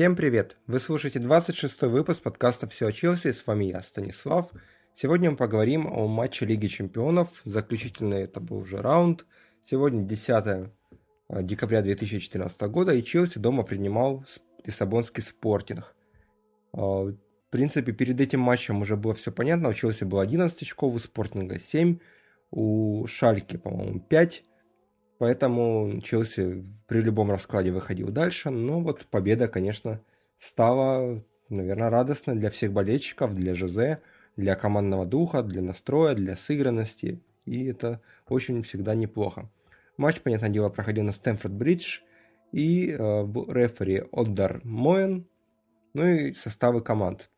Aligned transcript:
Всем 0.00 0.16
привет! 0.16 0.56
Вы 0.66 0.80
слушаете 0.80 1.18
26 1.18 1.82
выпуск 1.82 2.22
подкаста 2.22 2.66
«Все 2.66 2.86
о 2.86 2.90
Челси», 2.90 3.32
с 3.32 3.46
вами 3.46 3.66
я, 3.66 3.82
Станислав. 3.82 4.50
Сегодня 4.94 5.30
мы 5.30 5.36
поговорим 5.36 5.86
о 5.86 6.08
матче 6.08 6.46
Лиги 6.46 6.68
Чемпионов, 6.68 7.28
заключительный 7.44 8.22
это 8.22 8.40
был 8.40 8.56
уже 8.56 8.78
раунд. 8.78 9.26
Сегодня 9.62 10.04
10 10.04 10.46
э, 10.46 11.42
декабря 11.42 11.82
2014 11.82 12.58
года, 12.62 12.94
и 12.94 13.04
Челси 13.04 13.40
дома 13.40 13.62
принимал 13.62 14.24
Лиссабонский 14.64 15.22
спортинг. 15.22 15.94
Э, 16.72 16.78
в 16.78 17.16
принципе, 17.50 17.92
перед 17.92 18.18
этим 18.22 18.40
матчем 18.40 18.80
уже 18.80 18.96
было 18.96 19.12
все 19.12 19.30
понятно, 19.30 19.68
у 19.68 19.74
Челси 19.74 20.04
было 20.04 20.22
11 20.22 20.62
очков, 20.62 20.94
у 20.94 20.98
Спортинга 20.98 21.60
7, 21.60 21.98
у 22.52 23.06
Шальки, 23.06 23.58
по-моему, 23.58 24.00
5, 24.00 24.44
Поэтому 25.20 26.00
Челси 26.00 26.64
при 26.86 27.02
любом 27.02 27.30
раскладе 27.30 27.70
выходил 27.72 28.08
дальше. 28.08 28.48
Но 28.48 28.80
вот 28.80 29.04
победа, 29.04 29.48
конечно, 29.48 30.00
стала, 30.38 31.22
наверное, 31.50 31.90
радостной 31.90 32.36
для 32.36 32.48
всех 32.48 32.72
болельщиков, 32.72 33.34
для 33.34 33.54
Жозе, 33.54 34.00
для 34.38 34.54
командного 34.54 35.04
духа, 35.04 35.42
для 35.42 35.60
настроя, 35.60 36.14
для 36.14 36.36
сыгранности. 36.36 37.20
И 37.44 37.66
это 37.66 38.00
очень 38.30 38.62
всегда 38.62 38.94
неплохо. 38.94 39.50
Матч, 39.98 40.22
понятное 40.22 40.48
дело, 40.48 40.70
проходил 40.70 41.04
на 41.04 41.10
Стэнфорд-Бридж. 41.10 41.98
И 42.52 42.88
э, 42.88 42.94
рефери 42.96 44.04
Отдар 44.12 44.62
Моен. 44.64 45.26
Ну 45.92 46.06
и 46.06 46.32
составы 46.32 46.80
команд. 46.80 47.28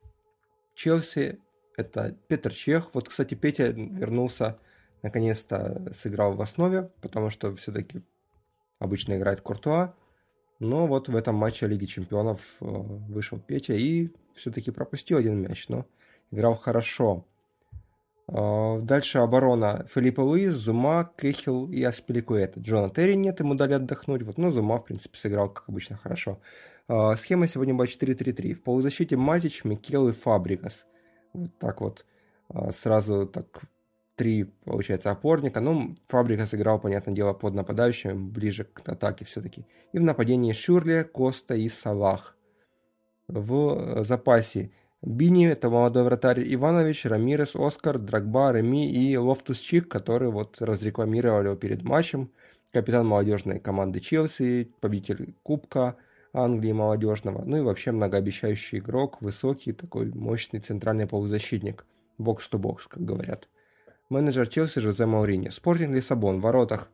Челси 0.76 1.40
это 1.76 2.16
Петр 2.28 2.52
Чех. 2.52 2.94
Вот, 2.94 3.08
кстати, 3.08 3.34
Петя 3.34 3.72
вернулся 3.72 4.56
наконец-то 5.02 5.92
сыграл 5.92 6.34
в 6.34 6.42
основе, 6.42 6.90
потому 7.00 7.30
что 7.30 7.54
все-таки 7.56 8.02
обычно 8.78 9.16
играет 9.16 9.40
Куртуа. 9.40 9.94
Но 10.58 10.86
вот 10.86 11.08
в 11.08 11.16
этом 11.16 11.34
матче 11.34 11.66
Лиги 11.66 11.86
Чемпионов 11.86 12.40
э, 12.60 12.64
вышел 12.64 13.40
Петя 13.40 13.74
и 13.74 14.10
все-таки 14.32 14.70
пропустил 14.70 15.18
один 15.18 15.40
мяч, 15.40 15.68
но 15.68 15.86
играл 16.30 16.54
хорошо. 16.54 17.26
Э, 18.28 18.78
дальше 18.80 19.18
оборона 19.18 19.86
Филиппа 19.92 20.20
Луис, 20.20 20.52
Зума, 20.52 21.10
Кехил 21.16 21.68
и 21.68 21.82
Аспиликуэта. 21.82 22.60
Джона 22.60 22.90
Терри 22.90 23.14
нет, 23.14 23.40
ему 23.40 23.56
дали 23.56 23.72
отдохнуть. 23.72 24.22
Вот, 24.22 24.38
но 24.38 24.50
Зума, 24.50 24.78
в 24.78 24.84
принципе, 24.84 25.18
сыграл, 25.18 25.48
как 25.48 25.68
обычно, 25.68 25.96
хорошо. 25.96 26.40
Э, 26.88 27.16
схема 27.16 27.48
сегодня 27.48 27.74
была 27.74 27.86
4-3-3. 27.86 28.54
В 28.54 28.62
полузащите 28.62 29.16
Матич, 29.16 29.64
Микел 29.64 30.08
и 30.08 30.12
Фабрикас. 30.12 30.86
Вот 31.32 31.50
так 31.58 31.80
вот. 31.80 32.06
Сразу 32.70 33.26
так 33.26 33.62
три, 34.22 34.44
получается, 34.64 35.10
опорника. 35.10 35.60
Ну, 35.60 35.96
Фабрегас 36.06 36.46
сыграл, 36.46 36.78
понятное 36.78 37.12
дело, 37.12 37.32
под 37.32 37.54
нападающим, 37.54 38.30
ближе 38.30 38.62
к 38.62 38.88
атаке 38.88 39.24
все-таки. 39.24 39.66
И 39.92 39.98
в 39.98 40.02
нападении 40.02 40.52
Шюррле, 40.52 41.02
Коста 41.02 41.56
и 41.56 41.68
Салах. 41.68 42.36
В 43.26 44.04
запасе 44.04 44.70
Бини, 45.02 45.48
это 45.48 45.70
молодой 45.70 46.04
вратарь 46.04 46.54
Иванович, 46.54 47.06
Рамирес, 47.06 47.56
Оскар, 47.56 47.98
Дрогба, 47.98 48.52
Реми 48.52 48.88
и 48.88 49.16
Лофтус-Чик, 49.16 49.88
который 49.88 50.30
вот 50.30 50.62
разрекламировали 50.62 51.46
его 51.46 51.56
перед 51.56 51.82
матчем. 51.82 52.30
Капитан 52.72 53.04
молодежной 53.04 53.58
команды 53.58 53.98
Челси, 53.98 54.72
победитель 54.80 55.34
Кубка 55.42 55.96
Англии 56.32 56.70
молодежного. 56.70 57.42
Ну 57.44 57.56
и 57.56 57.60
вообще 57.60 57.90
многообещающий 57.90 58.78
игрок, 58.78 59.20
высокий, 59.20 59.72
такой 59.72 60.12
мощный 60.12 60.60
центральный 60.60 61.08
полузащитник. 61.08 61.84
Бокс-то-бокс, 62.18 62.86
как 62.86 63.04
говорят 63.04 63.48
менеджер 64.08 64.48
Челси 64.48 64.80
Жозе 64.80 65.06
Маурини. 65.06 65.50
Спортинг 65.50 65.94
Лиссабон 65.94 66.38
в 66.38 66.42
воротах. 66.42 66.90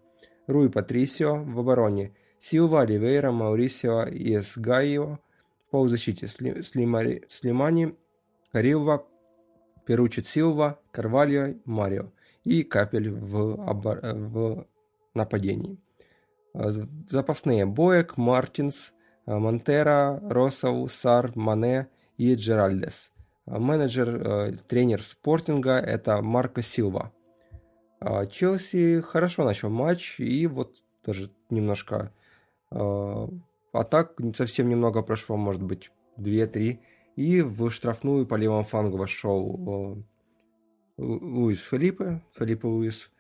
Руи 0.47 0.69
Патрисио 0.69 1.37
в 1.37 1.59
обороне. 1.59 2.13
Силва, 2.41 2.85
Ривейра, 2.87 3.33
Маурисио 3.33 4.05
и 4.05 4.37
Эсгайо 4.37 5.19
в 5.67 5.71
полузащите. 5.71 6.29
Сли, 6.29 6.63
Слимари, 6.63 7.25
Слимани, 7.29 7.95
Карилва, 8.53 9.05
Перучит 9.87 10.27
Силва, 10.27 10.79
Карвальо, 10.91 11.55
Марио. 11.65 12.13
И 12.45 12.63
Капель 12.63 13.11
в, 13.11 13.69
обор... 13.69 14.01
в 14.03 14.67
нападении. 15.15 15.79
Запасные 16.55 17.67
Боек, 17.67 18.17
Мартинс, 18.17 18.93
Монтера, 19.27 20.21
Росал, 20.23 20.89
Сар, 20.89 21.33
Мане 21.35 21.89
и 22.17 22.35
Джеральдес– 22.35 23.13
менеджер, 23.49 24.09
э, 24.09 24.53
тренер 24.69 25.03
спортинга– 25.03 25.73
это 25.79 26.21
Марко 26.23 26.63
Силва. 26.63 27.13
А 28.01 28.27
Челси 28.27 29.01
хорошо 29.01 29.45
начал 29.45 29.71
матч, 29.71 30.21
и 30.21 30.47
вот 30.47 30.77
даже 31.05 31.31
немножко 31.51 32.13
э, 32.71 33.29
атак, 33.73 34.21
совсем 34.37 34.69
немного 34.69 35.03
прошло, 35.03 35.37
может 35.37 35.63
быть, 35.63 35.91
2-3, 36.19 36.79
и 37.17 37.43
в 37.43 37.71
штрафную 37.71 38.27
по 38.27 38.37
левому 38.37 38.65
флангу 38.65 38.97
вошел 38.97 40.05
э, 40.99 41.03
Луис 41.03 41.63
Филиппе, 41.63 42.23
Филиппе 42.39 42.69
Луис, 42.69 43.11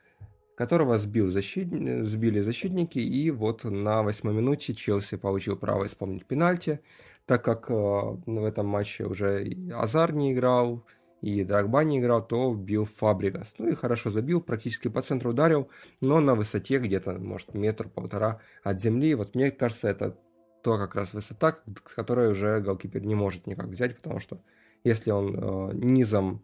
которого 0.56 0.98
сбил 0.98 1.28
защит... 1.28 1.68
сбили 2.06 2.40
защитники, 2.40 2.98
и 2.98 3.30
вот 3.30 3.64
на 3.64 4.02
восьмой 4.02 4.34
минуте 4.34 4.74
Челси 4.74 5.16
получил 5.16 5.56
право 5.56 5.86
исполнить 5.86 6.26
пенальти– 6.26 6.80
так 7.28 7.44
как 7.44 7.70
э, 7.70 7.74
в 7.74 8.44
этом 8.44 8.66
матче 8.66 9.04
уже 9.04 9.44
и 9.44 9.70
Азар 9.70 10.14
не 10.14 10.32
играл, 10.32 10.82
и 11.20 11.44
Драгба 11.44 11.84
не 11.84 11.98
играл, 11.98 12.26
то 12.26 12.54
бил 12.54 12.86
Фабригас. 12.86 13.54
Ну 13.58 13.68
и 13.68 13.74
хорошо 13.74 14.08
забил, 14.08 14.40
практически 14.40 14.88
по 14.88 15.02
центру 15.02 15.32
ударил, 15.32 15.68
но 16.00 16.20
на 16.20 16.34
высоте 16.34 16.78
где-то, 16.78 17.18
может, 17.18 17.52
метр-полтора 17.52 18.40
от 18.62 18.80
земли. 18.80 19.14
Вот 19.14 19.34
мне 19.34 19.50
кажется, 19.50 19.88
это 19.88 20.16
то 20.62 20.78
как 20.78 20.94
раз 20.94 21.12
высота, 21.12 21.58
с 21.84 21.92
которой 21.92 22.30
уже 22.30 22.60
голкипер 22.60 23.04
не 23.04 23.14
может 23.14 23.46
никак 23.46 23.66
взять, 23.66 23.94
потому 23.96 24.20
что 24.20 24.40
если 24.82 25.10
он 25.10 25.34
э, 25.36 25.74
низом 25.74 26.42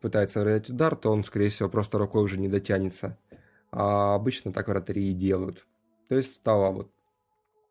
пытается 0.00 0.40
вырвать 0.40 0.70
удар, 0.70 0.94
то 0.94 1.10
он, 1.10 1.24
скорее 1.24 1.48
всего, 1.48 1.68
просто 1.68 1.98
рукой 1.98 2.22
уже 2.22 2.38
не 2.38 2.48
дотянется. 2.48 3.18
А 3.72 4.14
обычно 4.14 4.52
так 4.52 4.68
вратари 4.68 5.10
и 5.10 5.14
делают. 5.14 5.66
То 6.08 6.14
есть 6.14 6.34
стало 6.34 6.70
вот 6.70 6.90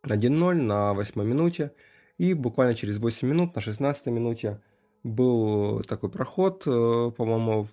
1-0 0.03 0.53
на 0.55 0.93
8 0.93 1.23
минуте. 1.23 1.71
И 2.17 2.33
буквально 2.33 2.73
через 2.73 2.99
8 2.99 3.27
минут, 3.27 3.55
на 3.55 3.61
16 3.61 4.05
минуте, 4.07 4.61
был 5.03 5.81
такой 5.81 6.09
проход, 6.09 6.63
э, 6.65 7.11
по-моему, 7.15 7.67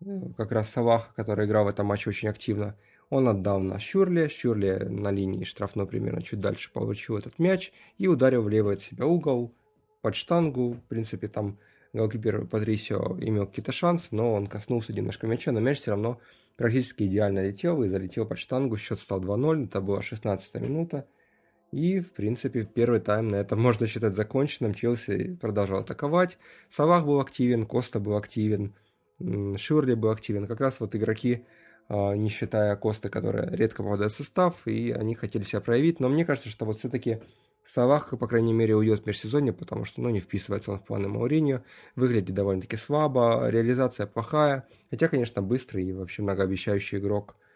э, 0.00 0.20
как 0.36 0.52
раз 0.52 0.70
Салаха, 0.70 1.12
который 1.14 1.46
играл 1.46 1.64
в 1.64 1.68
этом 1.68 1.86
матче 1.86 2.10
очень 2.10 2.28
активно. 2.28 2.76
Он 3.10 3.28
отдал 3.28 3.58
на 3.60 3.78
Щурли, 3.78 4.28
Щурли 4.28 4.84
на 4.88 5.10
линии 5.10 5.44
штрафной 5.44 5.86
примерно 5.86 6.20
чуть 6.20 6.40
дальше 6.40 6.70
получил 6.72 7.16
этот 7.16 7.38
мяч 7.38 7.72
и 7.96 8.06
ударил 8.06 8.42
в 8.42 8.48
левый 8.48 8.74
от 8.74 8.82
себя 8.82 9.06
угол 9.06 9.54
под 10.02 10.14
штангу. 10.14 10.72
В 10.72 10.82
принципе, 10.82 11.28
там 11.28 11.58
голкипер 11.94 12.46
Патрисио 12.46 13.16
имел 13.20 13.46
какие-то 13.46 13.72
шансы, 13.72 14.08
но 14.10 14.34
он 14.34 14.46
коснулся 14.46 14.92
немножко 14.92 15.26
мяча, 15.26 15.52
но 15.52 15.60
мяч 15.60 15.78
все 15.78 15.92
равно 15.92 16.20
практически 16.56 17.04
идеально 17.04 17.46
летел 17.46 17.82
и 17.82 17.88
залетел 17.88 18.26
под 18.26 18.38
штангу. 18.38 18.76
Счет 18.76 18.98
стал 18.98 19.20
2-0, 19.22 19.64
это 19.64 19.80
была 19.80 20.02
16 20.02 20.54
минута. 20.56 21.06
И, 21.70 22.00
в 22.00 22.12
принципе, 22.12 22.64
первый 22.64 23.00
тайм 23.00 23.28
на 23.28 23.36
этом 23.36 23.60
можно 23.60 23.86
считать 23.86 24.14
законченным. 24.14 24.74
Челси 24.74 25.36
продолжал 25.40 25.80
атаковать. 25.80 26.38
Салах 26.70 27.04
был 27.04 27.20
активен, 27.20 27.66
Коста 27.66 28.00
был 28.00 28.16
активен, 28.16 28.74
Шурли 29.56 29.94
был 29.94 30.10
активен. 30.10 30.46
Как 30.46 30.60
раз 30.60 30.80
вот 30.80 30.94
игроки, 30.96 31.44
а, 31.88 32.14
не 32.14 32.30
считая 32.30 32.74
Коста, 32.76 33.10
который 33.10 33.54
редко 33.54 33.82
попадает 33.82 34.12
в 34.12 34.16
состав, 34.16 34.66
и 34.66 34.92
они 34.92 35.14
хотели 35.14 35.42
себя 35.42 35.60
проявить. 35.60 36.00
Но 36.00 36.08
мне 36.08 36.24
кажется, 36.24 36.48
что 36.48 36.64
вот 36.64 36.78
все-таки 36.78 37.20
Салах, 37.66 38.18
по 38.18 38.26
крайней 38.26 38.54
мере, 38.54 38.74
уйдет 38.74 39.00
в 39.00 39.06
межсезонье, 39.06 39.52
потому 39.52 39.84
что 39.84 40.00
ну, 40.00 40.08
не 40.08 40.20
вписывается 40.20 40.72
он 40.72 40.78
в 40.78 40.84
планы 40.84 41.08
Мауриньо, 41.08 41.60
выглядит 41.96 42.34
довольно-таки 42.34 42.78
слабо, 42.78 43.50
реализация 43.50 44.06
плохая, 44.06 44.66
хотя, 44.88 45.08
конечно, 45.08 45.42
быстрый 45.42 45.84
и 45.84 45.92
вообще 45.92 46.22
многообещающий 46.22 46.96
игрок– 46.96 47.36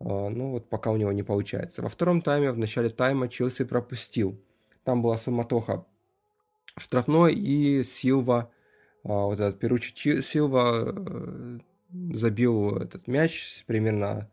ну 0.00 0.52
вот 0.52 0.68
пока 0.68 0.90
у 0.90 0.96
него 0.96 1.12
не 1.12 1.22
получается. 1.22 1.82
Во 1.82 1.88
втором 1.88 2.20
тайме, 2.22 2.52
в 2.52 2.58
начале 2.58 2.88
тайма 2.88 3.28
Челси 3.28 3.64
пропустил. 3.64 4.40
Там 4.84 5.02
была 5.02 5.16
суматоха 5.16 5.84
штрафной, 6.76 7.34
и 7.34 7.82
Силва, 7.82 8.50
а, 9.04 9.26
вот 9.26 9.40
этот 9.40 9.58
Перучи 9.58 10.22
Силва 10.22 10.94
э, 10.94 11.58
забил 12.12 12.76
этот 12.76 13.06
мяч 13.06 13.64
примерно 13.66 14.30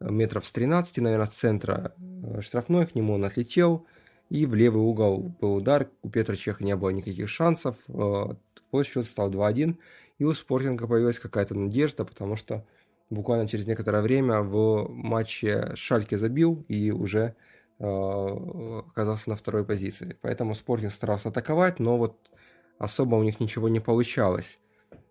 метров 0.00 0.46
с 0.46 0.52
13, 0.52 0.98
наверное, 0.98 1.26
с 1.26 1.30
центра 1.30 1.94
э, 1.98 2.40
штрафной, 2.42 2.86
к 2.86 2.94
нему 2.94 3.14
он 3.14 3.24
отлетел, 3.24 3.86
и 4.28 4.44
в 4.46 4.54
левый 4.54 4.82
угол 4.82 5.32
был 5.40 5.54
удар, 5.54 5.88
у 6.02 6.10
Петра 6.10 6.36
Чеха 6.36 6.64
не 6.64 6.74
было 6.76 6.90
никаких 6.90 7.28
шансов, 7.28 7.76
вот 7.86 8.38
счет 8.84 9.06
стал 9.06 9.30
2-1, 9.30 9.76
и 10.18 10.24
у 10.24 10.32
Спортинга 10.32 10.86
появилась 10.86 11.18
какая-то 11.18 11.54
надежда, 11.54 12.04
потому 12.04 12.36
что 12.36 12.64
буквально 13.10 13.48
через 13.48 13.66
некоторое 13.66 14.02
время 14.02 14.40
в 14.40 14.88
матче 14.88 15.72
Шальке 15.74 16.18
забил 16.18 16.64
и 16.68 16.90
уже 16.90 17.34
э, 17.78 17.84
оказался 17.84 19.30
на 19.30 19.36
второй 19.36 19.64
позиции. 19.64 20.16
Поэтому 20.20 20.54
Спортинг 20.54 20.92
старался 20.92 21.28
атаковать, 21.28 21.78
но 21.78 21.96
вот 21.96 22.30
особо 22.78 23.16
у 23.16 23.22
них 23.22 23.40
ничего 23.40 23.68
не 23.68 23.80
получалось. 23.80 24.58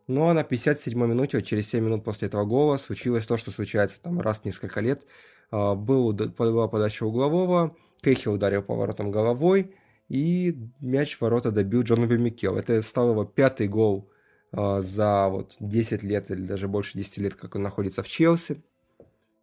Ну 0.07 0.27
а 0.27 0.33
на 0.33 0.41
57-й 0.41 0.93
минуте, 0.93 1.37
вот 1.37 1.45
через 1.45 1.69
7 1.69 1.83
минут 1.83 2.03
после 2.03 2.27
этого 2.27 2.45
гола, 2.45 2.77
случилось 2.77 3.25
то, 3.25 3.37
что 3.37 3.51
случается 3.51 4.01
там 4.01 4.19
раз 4.19 4.41
в 4.41 4.45
несколько 4.45 4.81
лет. 4.81 5.05
Э, 5.51 5.73
был, 5.73 6.13
была 6.13 6.67
подача 6.67 7.03
углового, 7.05 7.75
Кехи 8.01 8.27
ударил 8.27 8.61
поворотом 8.61 9.09
головой, 9.09 9.73
И 10.09 10.55
мяч 10.79 11.17
в 11.17 11.21
ворота 11.21 11.51
добил 11.51 11.81
Джонаби 11.81 12.17
Микел. 12.17 12.57
Это 12.57 12.81
стал 12.83 13.11
его 13.11 13.25
пятый 13.25 13.67
гол 13.67 14.11
за 14.55 15.27
вот 15.27 15.55
10 15.59 16.03
лет 16.03 16.31
или 16.31 16.45
даже 16.45 16.67
больше 16.67 16.97
10 16.97 17.17
лет, 17.17 17.35
как 17.35 17.55
он 17.55 17.63
находится 17.63 18.03
в 18.03 18.07
Челси. 18.07 18.63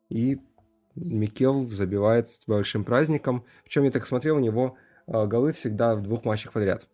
И 0.08 0.40
Микел 0.94 1.66
забивает 1.68 2.28
с 2.28 2.42
большим 2.46 2.84
праздником. 2.84 3.44
Причем 3.64 3.84
я 3.84 3.90
так 3.90 4.06
смотрел, 4.06 4.36
у 4.36 4.40
него 4.40 4.76
э, 5.06 5.26
голы 5.26 5.52
всегда 5.52 5.94
в 5.94 6.02
двух 6.02 6.24
матчах 6.24 6.52
подряд. 6.52 6.86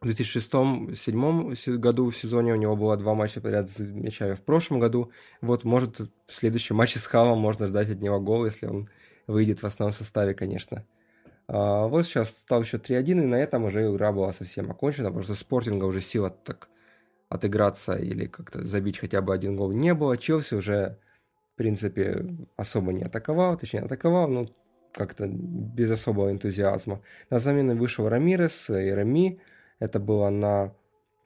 В 0.00 0.08
2006-2007 0.08 1.76
году 1.76 2.10
в 2.10 2.16
сезоне 2.16 2.52
у 2.52 2.56
него 2.56 2.76
было 2.76 2.96
два 2.96 3.14
матча 3.14 3.40
подряд 3.40 3.68
с 3.70 3.80
мячами 3.80 4.34
в 4.34 4.40
прошлом 4.40 4.78
году. 4.78 5.10
Вот, 5.40 5.64
может, 5.64 5.98
в 5.98 6.08
следующем 6.28 6.76
матче 6.76 7.00
с 7.00 7.06
Халом 7.06 7.38
можно 7.38 7.66
ждать 7.66 7.90
от 7.90 8.00
него 8.00 8.20
гол, 8.20 8.46
если 8.46 8.66
он 8.66 8.88
выйдет 9.26 9.60
в 9.60 9.66
основном 9.66 9.92
составе, 9.92 10.34
конечно. 10.34 10.86
А, 11.48 11.88
вот 11.88 12.06
сейчас 12.06 12.30
стал 12.30 12.62
счет 12.62 12.88
3-1, 12.88 13.10
и 13.10 13.14
на 13.26 13.34
этом 13.34 13.64
уже 13.64 13.90
игра 13.90 14.12
была 14.12 14.32
совсем 14.32 14.70
окончена, 14.70 15.08
потому 15.08 15.24
что 15.24 15.34
Спортинга 15.34 15.84
уже 15.84 16.00
сила 16.00 16.30
так 16.30 16.68
отыграться 17.28 17.94
или 17.94 18.26
как-то 18.26 18.64
забить 18.66 18.98
хотя 18.98 19.20
бы 19.20 19.34
один 19.34 19.56
гол 19.56 19.72
не 19.72 19.94
было. 19.94 20.16
Челси 20.16 20.54
уже, 20.54 20.98
в 21.54 21.56
принципе, 21.56 22.24
особо 22.56 22.92
не 22.92 23.04
атаковал, 23.04 23.56
точнее 23.56 23.80
атаковал, 23.80 24.28
но 24.28 24.48
как-то 24.92 25.26
без 25.28 25.90
особого 25.90 26.30
энтузиазма. 26.30 27.02
На 27.30 27.38
замену 27.38 27.76
вышел 27.76 28.08
Рамирес 28.08 28.70
и 28.70 28.90
Рами, 28.90 29.40
это 29.78 30.00
было 30.00 30.30
на 30.30 30.74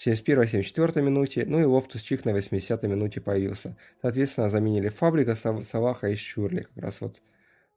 71-74 0.05 1.01
минуте, 1.01 1.45
ну 1.47 1.61
и 1.61 1.65
Лофтус-Чик 1.65 2.25
на 2.25 2.31
80-й 2.31 2.89
минуте 2.89 3.21
появился. 3.21 3.77
Соответственно, 4.01 4.49
заменили 4.49 4.89
Фабрегаса, 4.89 5.37
Салаха 5.37 6.09
и 6.09 6.17
Шюррле. 6.17 6.63
Как 6.75 6.83
раз 6.83 7.01
вот 7.01 7.21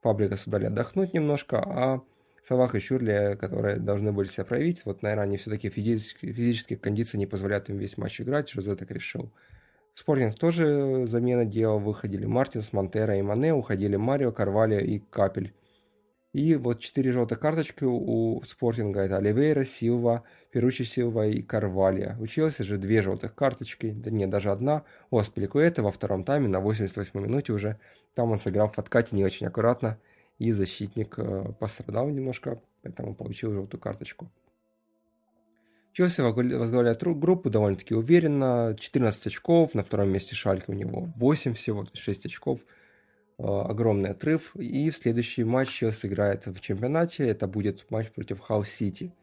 Фабрегасу 0.02 0.38
дали 0.48 0.66
отдохнуть 0.66 1.14
немножко, 1.14 1.60
а 1.60 2.02
Салах 2.48 2.76
и 2.76 2.80
Шюррле, 2.80 3.38
которые 3.40 3.78
должны 3.78 4.12
были 4.12 4.28
себя 4.28 4.46
проявить, 4.46 4.86
вот, 4.86 5.02
наверное, 5.02 5.26
они 5.26 5.38
все-таки 5.38 5.70
физические, 5.70 6.32
физические 6.32 6.78
кондиции 6.78 7.18
не 7.18 7.26
позволяют 7.26 7.70
им 7.70 7.78
весь 7.78 7.98
матч 7.98 8.22
играть, 8.22 8.50
Жозе 8.50 8.76
так 8.76 8.92
решил. 8.92 9.32
Спортинг 9.96 10.36
тоже 10.36 11.06
замены 11.08 11.46
делал, 11.46 11.80
выходили 11.80 12.26
Мартинс, 12.26 12.74
Монтеро 12.74 13.18
и 13.18 13.22
Мане, 13.22 13.54
уходили 13.54 13.96
Марио, 13.96 14.32
Карвалью 14.32 14.80
и 14.80 15.00
Капель. 15.00 15.54
И 16.34 16.56
вот 16.56 16.82
четыре 16.82 17.14
желтые 17.14 17.40
карточки 17.40 17.86
у 17.86 18.44
Спортинга. 18.46 19.00
Это 19.04 19.16
Оливейра, 19.16 19.64
Силва, 19.64 20.24
Перучи 20.52 20.84
Силва 20.84 21.28
и 21.28 21.42
Карвалия. 21.42 22.18
Училось 22.20 22.58
же 22.58 22.78
две 22.78 23.02
желтых 23.02 23.34
карточки, 23.34 23.92
да 23.92 24.12
нет, 24.12 24.30
даже 24.30 24.52
одна. 24.52 24.84
У 25.12 25.18
Аспиликуэта 25.18 25.82
во 25.82 25.92
втором 25.92 26.26
тайме 26.26 26.50
на 26.50 26.60
88 26.60 27.18
минуте 27.22 27.54
уже. 27.54 27.80
Там 28.16 28.32
он 28.32 28.38
сыграл 28.38 28.68
в 28.68 28.78
откате 28.78 29.16
не 29.16 29.24
очень 29.24 29.48
аккуратно. 29.48 29.98
И 30.38 30.52
защитник 30.52 31.18
э, 31.18 31.54
пострадал 31.60 32.10
немножко, 32.10 32.62
поэтому 32.82 33.16
получил 33.16 33.54
желтую 33.54 33.80
карточку. 33.80 34.30
Челси 35.94 36.22
возглавляет 36.22 37.02
группу 37.04 37.50
довольно-таки 37.50 37.96
уверенно. 37.96 38.76
14 38.78 39.28
очков, 39.28 39.74
на 39.74 39.84
втором 39.84 40.10
месте 40.10 40.36
Шалька 40.36 40.72
у 40.72 40.74
него 40.74 41.10
8 41.16 41.54
всего, 41.54 41.84
то 41.84 41.92
есть 41.94 42.04
6 42.04 42.26
очков– 42.26 42.60
Э, 43.38 43.44
огромный 43.44 44.12
отрыв. 44.12 44.56
И 44.56 44.90
в 44.90 44.96
следующий 44.96 45.44
матч 45.44 45.70
Челси 45.70 46.08
играет 46.08 46.46
в 46.46 46.60
чемпионате. 46.60 47.28
Это 47.28 47.48
будет 47.48 47.86
матч 47.90 48.12
против 48.12 48.40
Хаус-Сити. 48.40 49.14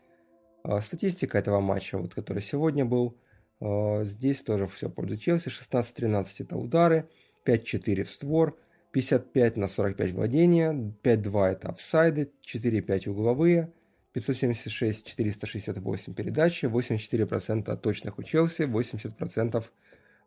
Э, 0.65 0.81
статистика 0.81 1.39
этого 1.39 1.61
матча, 1.61 1.99
вот, 1.99 2.15
который 2.15 2.43
сегодня 2.43 2.85
был, 2.85 3.17
э, 3.61 4.05
здесь 4.05 4.43
тоже 4.43 4.67
все 4.67 4.91
пользу 4.91 5.17
Челси. 5.17 5.49
16-13 5.49 6.41
это 6.41 6.57
удары, 6.57 7.09
5-4 7.45 8.05
в 8.05 8.11
створ, 8.11 8.59
55 8.93 9.57
на 9.57 9.69
45 9.69 10.13
владения, 10.13 10.95
5-2 11.03 11.47
это 11.47 11.69
офсайды, 11.71 12.31
4-5 12.47 13.09
угловые, 13.09 13.73
576, 14.13 15.07
468 15.07 16.15
передачи, 16.15 16.67
84% 16.67 17.77
точных 17.79 18.19
у 18.19 18.23
Челси, 18.23 18.63
80%, 18.63 19.65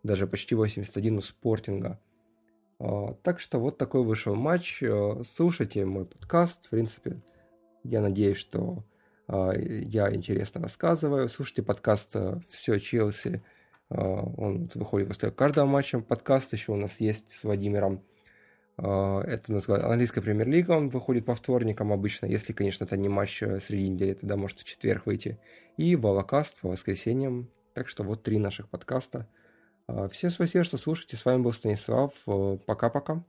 даже 0.01 0.27
почти 0.27 0.55
81 0.55 1.17
у 1.17 1.21
Спортинга. 1.21 1.99
А, 2.79 3.13
так 3.21 3.39
что 3.39 3.59
вот 3.59 3.77
такой 3.77 4.03
вышел 4.03 4.35
матч. 4.35 4.81
Э, 4.81 5.21
слушайте 5.23 5.85
мой 5.85 6.05
подкаст. 6.05 6.65
В 6.65 6.69
принципе, 6.69 7.21
я 7.83 8.01
надеюсь, 8.01 8.37
что 8.37 8.83
а, 9.27 9.51
я 9.51 10.13
интересно 10.13 10.61
рассказываю. 10.61 11.29
Слушайте 11.29 11.61
подкаст 11.61 12.15
«Все 12.49 12.79
Челси». 12.79 13.43
А, 13.89 13.95
он 13.95 14.69
выходит 14.73 15.07
после 15.09 15.29
каждого 15.29 15.67
матча. 15.67 15.99
Подкаст 15.99 16.53
еще 16.53 16.71
у 16.71 16.77
нас 16.77 16.99
есть 16.99 17.31
с 17.31 17.43
Владимиром. 17.43 18.01
Это 18.77 19.53
называется 19.53 19.87
английская 19.87 20.21
премьер-лига. 20.21 20.71
Он 20.71 20.89
выходит 20.89 21.25
по 21.25 21.35
вторникам 21.35 21.93
обычно. 21.93 22.25
Если, 22.25 22.53
конечно, 22.53 22.83
это 22.83 22.97
не 22.97 23.07
матч 23.07 23.41
э, 23.41 23.59
среди 23.61 23.87
недели, 23.87 24.13
тогда 24.13 24.35
может 24.35 24.59
в 24.59 24.63
четверг 24.65 25.05
выйти. 25.05 25.39
И 25.77 25.95
Волокаст 25.95 26.59
по 26.59 26.69
воскресеньям. 26.69 27.49
Так 27.73 27.87
что 27.87 28.03
вот 28.03 28.23
три 28.23 28.37
наших 28.37 28.69
подкаста– 28.69 29.27
а, 29.87 30.07
всем 30.07 30.29
спасибо, 30.29 30.63
что 30.63 30.77
слушаете. 30.77 31.15
С 31.15 31.25
вами 31.25 31.41
был 31.41 31.53
Станислав. 31.53 32.11
Э, 32.27 32.57
пока-пока. 32.65 33.23